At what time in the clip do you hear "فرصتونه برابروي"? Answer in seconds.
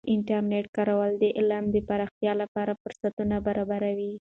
2.81-4.13